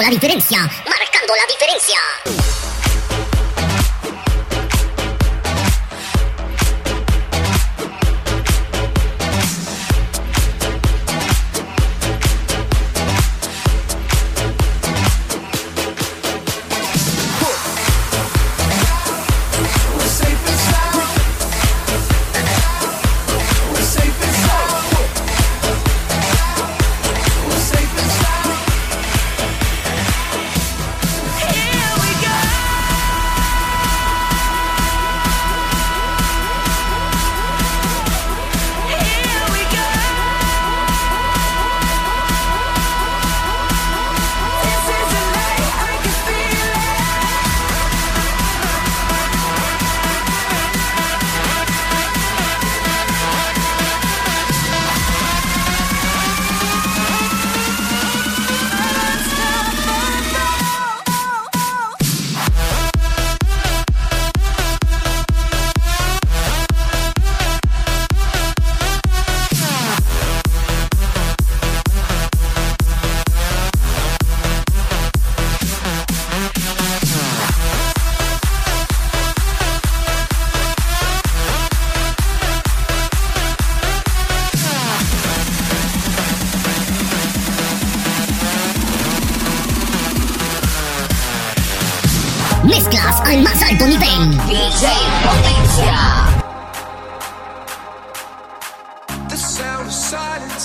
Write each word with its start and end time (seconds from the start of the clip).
la 0.00 0.10
diferencia, 0.10 0.58
marcando 0.60 1.34
la 1.34 1.46
diferencia. 1.46 2.45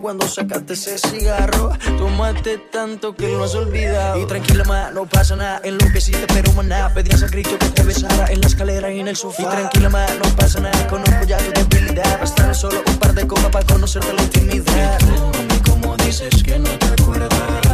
Cuando 0.00 0.26
sacaste 0.28 0.74
ese 0.74 0.98
cigarro. 0.98 1.70
Tomaste 1.96 2.58
tanto 2.70 3.14
que 3.14 3.28
lo 3.28 3.44
has 3.44 3.54
olvidado. 3.54 4.20
Y 4.20 4.26
tranquila, 4.26 4.64
ma, 4.64 4.90
no 4.90 5.06
pasa 5.06 5.36
nada. 5.36 5.60
En 5.64 5.78
lo 5.78 5.86
que 5.92 5.98
hiciste, 5.98 6.26
pero 6.32 6.52
maná. 6.52 6.92
Pedías 6.94 7.22
a 7.22 7.28
grito 7.28 7.58
que 7.58 7.68
te 7.68 7.82
besara 7.82 8.26
en 8.30 8.40
la 8.40 8.46
escalera 8.46 8.90
y 8.92 9.00
en 9.00 9.08
el 9.08 9.16
sofá. 9.16 9.42
Y 9.42 9.46
tranquila, 9.46 9.88
ma, 9.88 10.06
no 10.22 10.36
pasa 10.36 10.60
nada. 10.60 10.86
Conozco 10.88 11.24
ya 11.26 11.38
tu 11.38 11.52
debilidad. 11.52 12.20
Bastará 12.20 12.54
solo 12.54 12.82
un 12.86 12.96
par 12.96 13.14
de 13.14 13.26
copas 13.26 13.50
para 13.50 13.66
conocerte 13.66 14.12
la 14.12 14.22
intimidad. 14.22 14.98
Mami, 15.02 15.60
como 15.62 15.96
dices 15.96 16.42
que 16.42 16.58
no 16.58 16.70
te 16.70 16.86
acuerdas. 16.86 17.67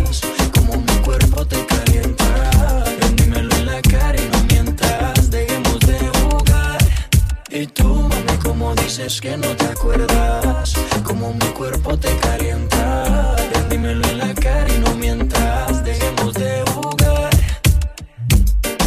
Dices 8.77 9.21
que 9.21 9.37
no 9.37 9.49
te 9.57 9.67
acuerdas 9.67 10.75
como 11.03 11.33
mi 11.33 11.47
cuerpo 11.55 11.99
te 11.99 12.17
calienta. 12.19 13.37
dímelo 13.69 14.07
en 14.09 14.19
la 14.19 14.35
cara 14.35 14.67
y 14.73 14.79
no 14.79 14.95
mientas, 14.95 15.85
dejemos 15.85 16.35
de 16.35 16.63
jugar. 16.73 17.31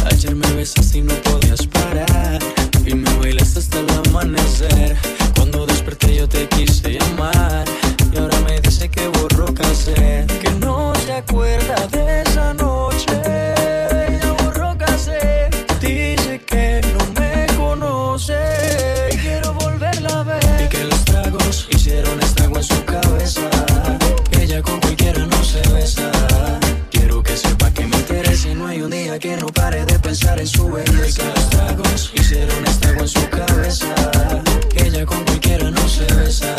Ayer 0.06 0.34
me 0.34 0.50
besaste 0.52 0.98
y 0.98 1.02
no 1.02 1.14
podías 1.22 1.66
parar. 1.66 2.38
Y 2.84 2.94
me 2.94 3.12
bailaste 3.18 3.58
hasta 3.60 3.80
el 3.80 3.90
amanecer. 4.08 4.96
Cuando 5.36 5.66
desperté 5.66 6.16
yo 6.16 6.28
te 6.28 6.48
quise 6.48 6.98
llamar. 6.98 7.64
Y 8.12 8.18
ahora 8.18 8.38
me 8.40 8.60
dice 8.60 8.88
que 8.88 9.08
borró 9.08 9.52
casé. 9.54 10.26
Que 10.40 10.50
no 10.58 10.92
se 11.06 11.12
acuerda 11.12 11.77
pensar 30.08 30.40
en 30.40 30.46
su 30.46 30.66
belleza. 30.70 31.22
Los 31.34 31.50
tragos 31.50 32.12
hicieron 32.14 32.66
estago 32.66 33.00
en 33.00 33.08
su 33.08 33.28
cabeza. 33.28 33.86
Ella 34.74 35.04
con 35.04 35.22
cualquiera 35.22 35.70
no 35.70 35.86
se 35.86 36.06
besa. 36.14 36.56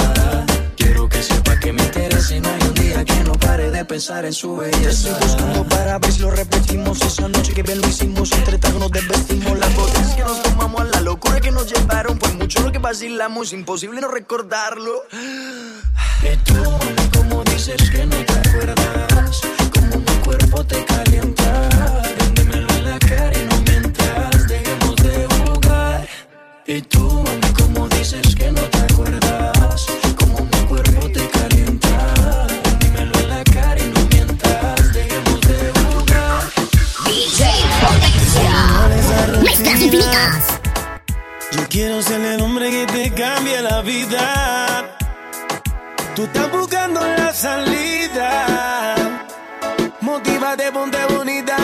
Quiero 0.77 1.09
que 1.09 1.23
sepa 1.23 1.59
que 1.59 1.73
me 1.73 1.81
interesa 1.81 2.35
y 2.35 2.41
no 2.41 2.47
hay 2.47 2.61
un 2.61 2.73
día 2.75 3.03
que 3.03 3.23
no 3.23 3.31
pare 3.33 3.71
de 3.71 3.83
pensar 3.85 4.25
en 4.25 4.33
su 4.33 4.55
belleza. 4.55 5.09
Estoy 5.09 5.13
buscando 5.27 5.63
para 5.67 5.97
ver 5.97 6.11
si 6.11 6.19
lo 6.19 6.29
repetimos 6.29 7.01
esa 7.01 7.27
noche 7.27 7.51
que 7.55 7.63
bien 7.63 7.81
lo 7.81 7.87
hicimos. 7.87 8.31
Entre 8.33 8.59
tragos 8.59 8.81
nos 8.81 8.91
desvestimos. 8.91 9.57
Las 9.57 9.75
botellas 9.75 10.13
que 10.13 10.21
nos 10.21 10.43
tomamos, 10.43 10.81
a 10.81 10.83
la 10.83 11.01
locura 11.01 11.41
que 11.41 11.49
nos 11.49 11.73
llevaron. 11.73 12.19
Pues 12.19 12.35
mucho 12.35 12.61
lo 12.61 12.71
que 12.71 12.77
vacilamos, 12.77 13.51
imposible 13.51 13.99
no 13.99 14.09
recordarlo. 14.09 15.05
Y 16.21 16.37
tú, 16.45 16.53
como 17.17 17.43
dices 17.45 17.89
que 17.89 18.05
no 18.05 18.15
te 18.15 18.33
acuerdas, 18.47 19.41
como 19.73 19.97
mi 19.97 20.15
cuerpo 20.23 20.63
te 20.65 20.85
calienta. 20.85 22.18
Yo 41.51 41.67
quiero 41.69 42.01
ser 42.01 42.21
el 42.21 42.41
hombre 42.41 42.69
que 42.69 42.85
te 42.85 43.11
cambie 43.13 43.61
la 43.61 43.81
vida. 43.81 44.97
Tú 46.15 46.23
estás 46.23 46.51
buscando 46.51 46.99
la 46.99 47.33
salida. 47.33 48.95
Motívate, 50.01 50.71
ponte 50.71 50.97
bonita, 51.15 51.55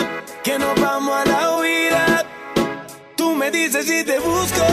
que 0.42 0.58
nos 0.58 0.80
vamos 0.80 1.14
a 1.16 1.24
la 1.24 1.56
huida. 1.56 2.24
Tú 3.16 3.34
me 3.34 3.50
dices 3.50 3.86
si 3.86 4.04
te 4.04 4.18
busco 4.18 4.64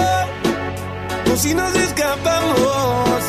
o 1.32 1.36
si 1.36 1.54
nos 1.54 1.76
escapamos. 1.76 3.20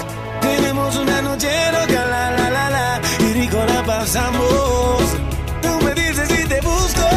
Tenemos 0.41 0.97
una 0.97 1.21
noche 1.23 1.51
loca, 1.73 2.05
la 2.07 2.31
la 2.31 2.51
la 2.51 2.71
la, 2.71 3.01
y 3.19 3.33
rico 3.33 3.59
la 3.67 3.83
pasamos. 3.85 5.03
Tú 5.63 5.85
me 5.85 5.95
dices 5.95 6.29
si 6.29 6.47
te 6.47 6.61
busco 6.61 7.09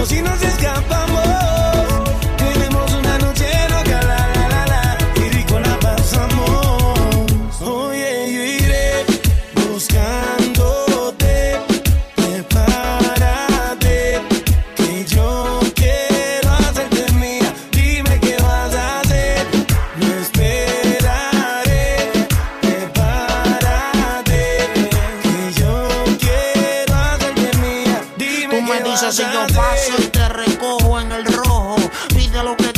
o 0.00 0.06
si 0.06 0.22
nos 0.22 0.40
escapamos. 0.42 1.65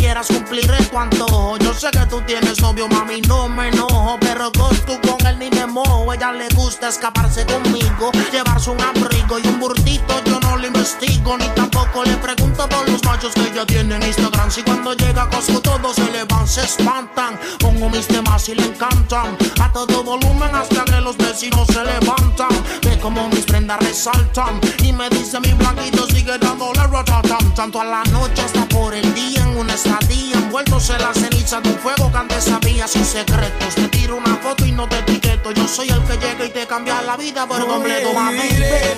Quieras, 0.08 0.28
cumpliré 0.28 0.78
tu 0.86 0.98
antojo. 0.98 1.58
Yo 1.58 1.74
sé 1.74 1.90
que 1.90 2.06
tú 2.06 2.22
tienes 2.22 2.60
novio, 2.62 2.88
mami, 2.88 3.20
no 3.22 3.46
me 3.46 3.68
enojo. 3.68 4.16
Pero 4.20 4.50
con 4.52 4.74
tú 4.86 4.98
con 5.06 5.26
él 5.26 5.38
ni 5.38 5.50
me 5.50 5.66
mojo. 5.66 6.12
Ella 6.14 6.32
le 6.32 6.48
gusta 6.54 6.88
escaparse 6.88 7.44
conmigo, 7.44 8.10
llevarse 8.32 8.70
un 8.70 8.80
abrigo 8.80 9.38
y 9.38 9.46
un 9.46 9.60
burdito. 9.60 10.14
Yo 10.24 10.40
no 10.40 10.56
le 10.56 10.68
investigo, 10.68 11.36
ni 11.36 11.46
tampoco 11.48 12.04
le 12.04 12.16
pregunto 12.16 12.66
por 12.68 12.88
los 12.88 13.04
machos 13.04 13.34
que 13.34 13.48
ella 13.50 13.66
tiene 13.66 13.96
en 13.96 14.02
Instagram. 14.02 14.50
Si 14.50 14.62
cuando 14.62 14.94
llega 14.94 15.24
a 15.24 15.28
Costco 15.28 15.60
todos 15.60 15.96
se 15.96 16.10
le 16.10 16.24
van, 16.24 16.48
se 16.48 16.62
espantan. 16.64 17.38
Pongo 17.58 17.90
mis 17.90 18.06
temas 18.06 18.48
y 18.48 18.54
le 18.54 18.64
encantan. 18.64 19.36
A 19.60 19.70
todo 19.70 20.02
volumen 20.02 20.54
hasta 20.54 20.84
que 20.84 21.00
los 21.02 21.18
vecinos 21.18 21.66
se 21.66 21.84
levantan. 21.84 22.54
Ve 22.82 22.98
como 22.98 23.28
mis 23.28 23.44
prendas 23.44 23.78
resaltan. 23.80 24.58
Y 24.82 24.92
me 24.92 25.10
dice 25.10 25.38
mi 25.40 25.52
blanquito 25.52 26.06
sigue 26.06 26.38
dándole 26.38 26.82
ratatam. 26.86 27.54
Tanto 27.54 27.80
a 27.80 27.84
la 27.84 28.02
noche 28.04 28.40
hasta 28.42 28.64
por 28.68 28.94
el 28.94 29.14
día 29.14 29.47
una 29.58 29.74
estadía. 29.74 30.36
Envueltos 30.36 30.90
en 30.90 31.00
la 31.00 31.12
ceniza 31.12 31.60
de 31.60 31.70
un 31.70 31.78
fuego 31.78 32.10
que 32.10 32.18
antes 32.18 32.44
sabía 32.44 32.86
sin 32.86 33.04
secretos. 33.04 33.74
Te 33.74 33.88
tiro 33.88 34.16
una 34.16 34.36
foto 34.36 34.64
y 34.64 34.72
no 34.72 34.88
te 34.88 34.98
etiqueto. 34.98 35.52
Yo 35.52 35.66
soy 35.66 35.88
el 35.88 36.02
que 36.04 36.16
llega 36.16 36.44
y 36.46 36.50
te 36.50 36.66
cambia 36.66 37.02
la 37.02 37.16
vida 37.16 37.46
por 37.46 37.66
completo, 37.66 38.12
mami. 38.14 38.38
Iré 38.38 38.96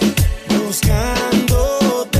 buscándote, 0.67 2.20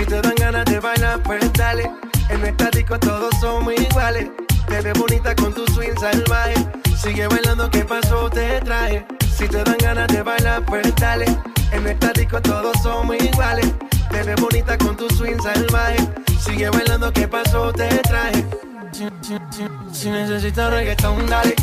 Si 0.00 0.06
te 0.06 0.20
dan 0.22 0.34
ganas 0.36 0.64
de 0.64 0.80
bailar, 0.80 1.22
pues 1.22 1.52
dale. 1.52 1.90
En 2.30 2.40
nuestra 2.40 2.70
disco 2.70 2.98
todos 2.98 3.30
somos 3.38 3.74
iguales. 3.74 4.28
Te 4.66 4.80
ves 4.80 4.98
bonita 4.98 5.34
con 5.36 5.52
tu 5.52 5.66
swing 5.74 5.94
salvaje. 6.00 6.54
Sigue 6.96 7.26
bailando, 7.28 7.70
¿qué 7.70 7.84
pasó? 7.84 8.30
Te 8.30 8.60
traje. 8.62 9.06
Si 9.36 9.46
te 9.46 9.62
dan 9.62 9.76
ganas 9.78 10.08
de 10.08 10.22
bailar, 10.22 10.64
pues 10.64 10.94
dale. 10.96 11.26
En 11.72 11.82
nuestra 11.82 12.12
disco 12.14 12.40
todos 12.40 12.74
somos 12.82 13.14
iguales. 13.16 13.70
Te 14.10 14.22
ves 14.22 14.40
bonita 14.40 14.78
con 14.78 14.96
tu 14.96 15.06
swing 15.10 15.38
salvaje. 15.42 15.98
Sigue 16.40 16.70
bailando, 16.70 17.12
¿qué 17.12 17.28
pasó? 17.28 17.70
Te 17.72 17.88
traje. 17.98 18.46
Si, 18.92 19.04
si- 19.20 19.38
si- 19.50 19.68
si 20.00 20.10
necesitas 20.10 20.70
reggaetón, 20.70 21.26
dale. 21.26 21.54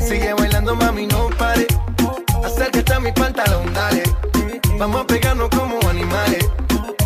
Sigue 0.00 0.32
bailando, 0.32 0.74
mami, 0.76 1.06
no 1.08 1.28
pare. 1.38 1.66
Acércate 2.42 2.94
a 2.94 3.00
mi 3.00 3.12
pantalón, 3.12 3.70
dale. 3.74 4.02
Vamos 4.78 5.02
a 5.02 5.06
pegarnos 5.06 5.50
como 5.50 5.78
animales. 5.90 6.42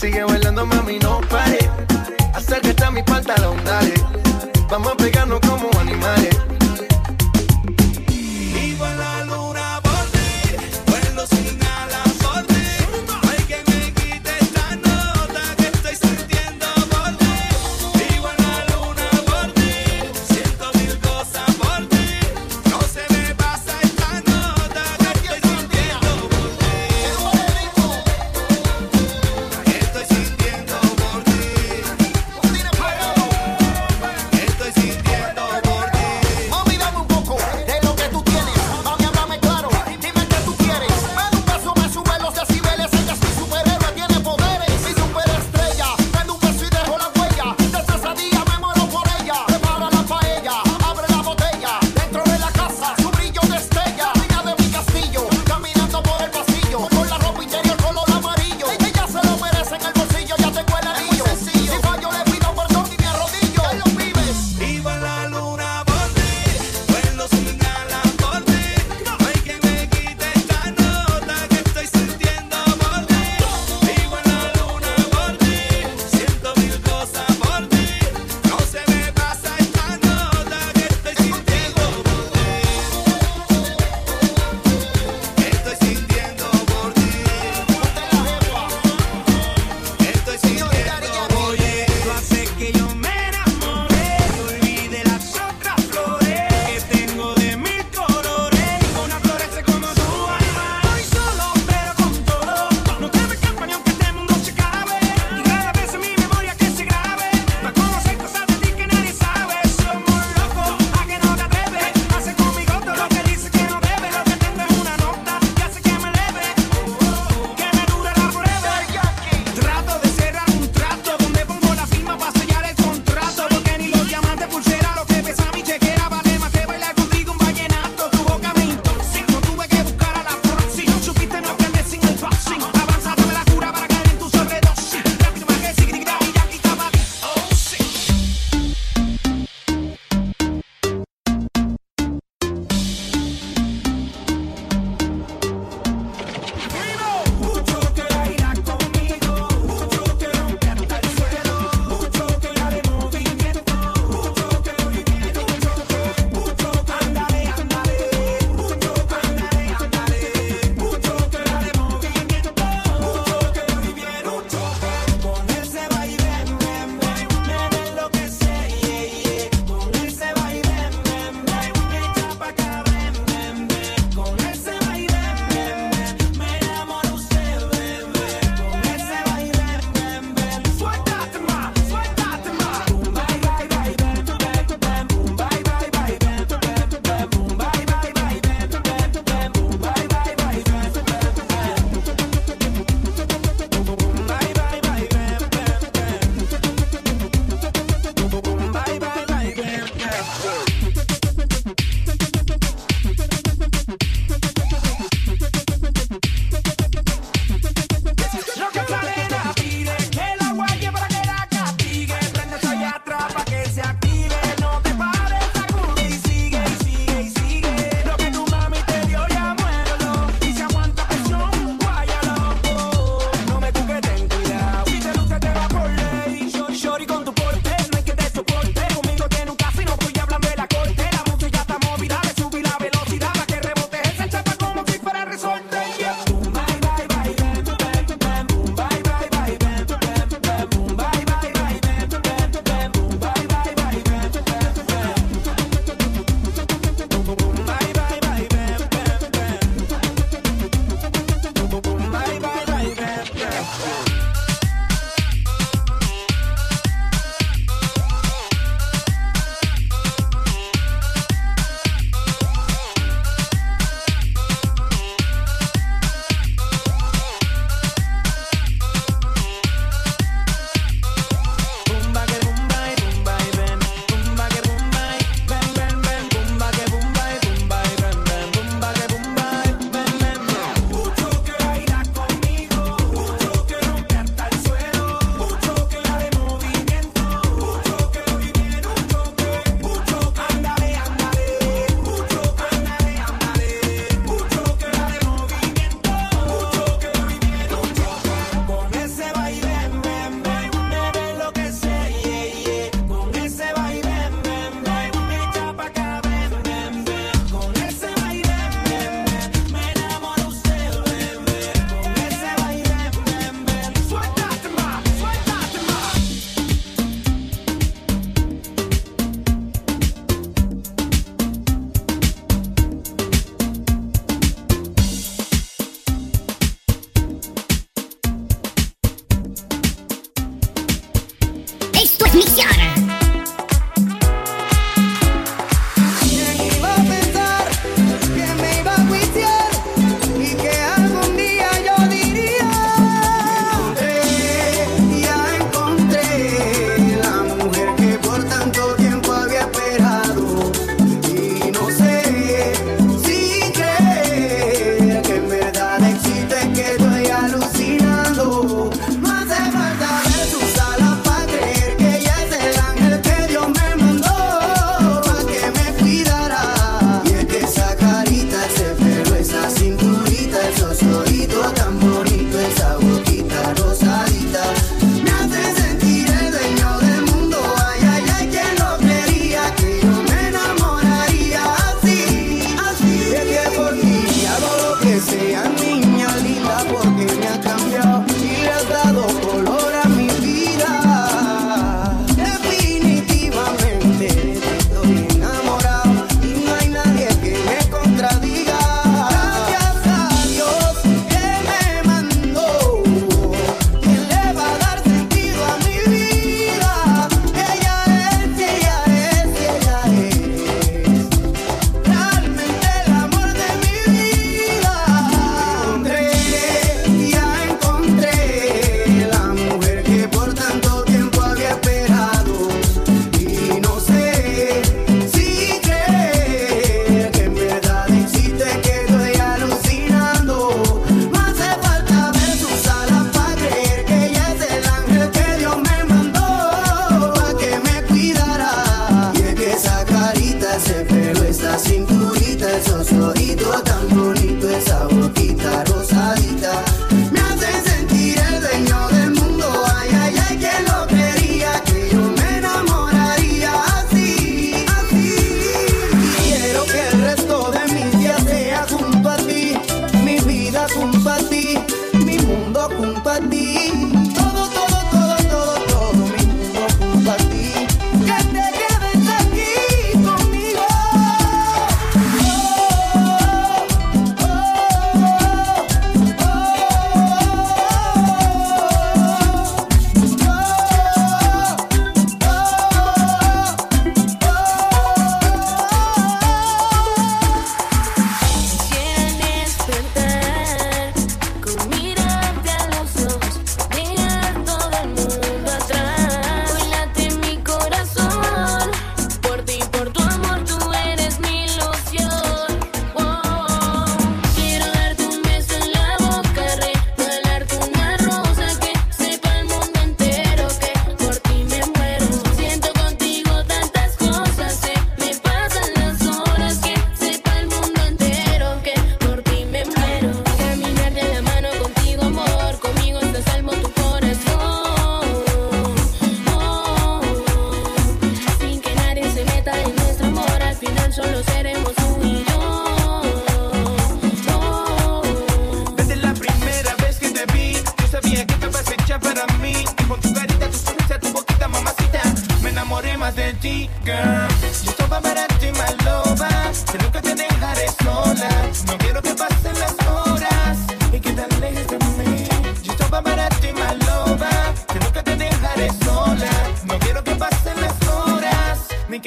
Sigue 0.00 0.24
bailando, 0.24 0.64
mami, 0.64 0.98
no 0.98 1.20
pare. 1.28 1.58
Acércate 2.32 2.84
a 2.84 2.90
mi 2.90 3.02
pantalón, 3.02 3.62
dale. 3.66 3.92
Vamos 4.70 4.92
a 4.94 4.96
pegarnos 4.96 5.40
como 5.40 5.68
animales. 5.78 6.29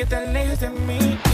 que 0.03 0.09
te 0.09 0.15
alejes 0.17 0.59
de 0.59 0.69
mí. 0.69 1.32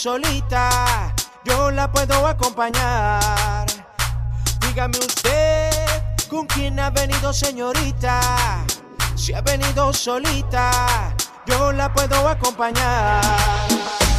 solita, 0.00 1.14
yo 1.44 1.70
la 1.70 1.92
puedo 1.92 2.26
acompañar. 2.26 3.66
Dígame 4.60 4.98
usted, 4.98 5.70
¿con 6.30 6.46
quién 6.46 6.80
ha 6.80 6.88
venido 6.88 7.34
señorita? 7.34 8.64
Si 9.14 9.34
ha 9.34 9.42
venido 9.42 9.92
solita, 9.92 11.14
yo 11.44 11.72
la 11.72 11.92
puedo 11.92 12.26
acompañar. 12.26 13.20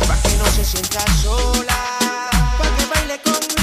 Para 0.08 0.22
que 0.22 0.36
no 0.38 0.46
se 0.52 0.63
sienta 0.63 1.00
sola, 1.13 1.80
pa' 2.60 2.78
que 2.78 2.86
baile 2.94 3.20
conmigo. 3.24 3.61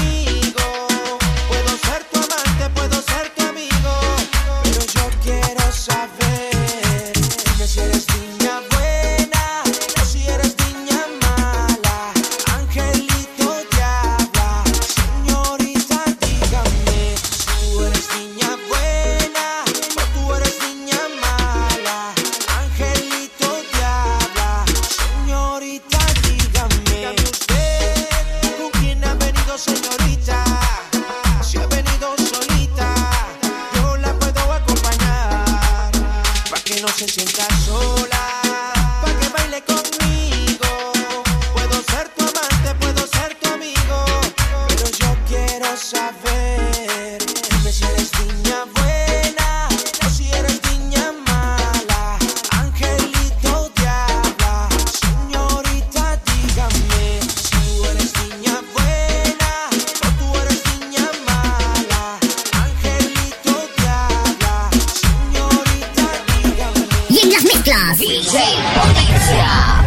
DJ 68.19 68.37
Potência. 68.73 69.78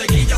Si 0.00 0.29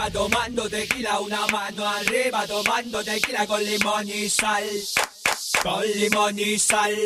arriba 0.00 0.10
tomando 0.10 0.68
tequila, 0.68 1.20
una 1.20 1.46
mano 1.48 1.86
arriba 1.86 2.46
tomando 2.46 3.02
tequila 3.04 3.46
con 3.46 3.62
limón 3.62 4.08
y 4.08 4.28
sal, 4.28 4.64
con 5.62 5.82
limón 5.82 6.38
y 6.38 6.58
sal. 6.58 6.96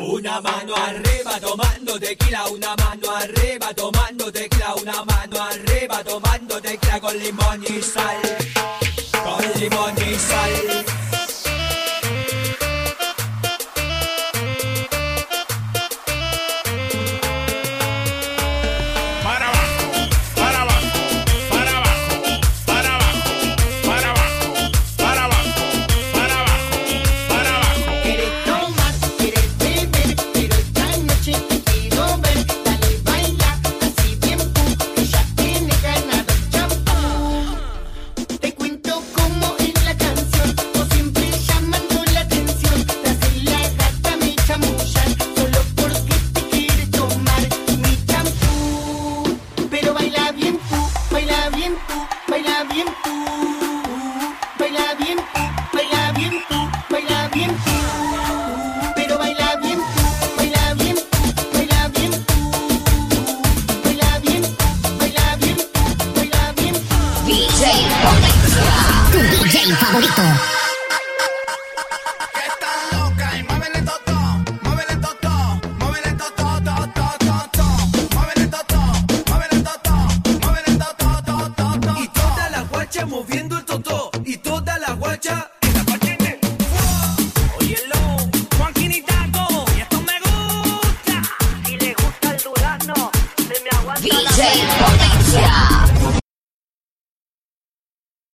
Una 0.00 0.40
mano 0.40 0.74
arriba 0.74 1.40
tomando 1.40 1.98
tequila, 1.98 2.48
una 2.48 2.74
mano 2.76 3.10
arriba 3.16 3.72
tomando 3.74 4.30
tequila, 4.32 4.74
una 4.74 5.04
mano 5.04 5.42
arriba 5.42 6.02
tomando 6.04 6.60
tequila 6.60 7.00
con 7.00 7.16
limón 7.16 7.64
y 7.64 7.80
sal, 7.80 8.20
con 9.22 9.60
limón 9.60 9.94
y 9.96 10.14
sal. 10.16 11.03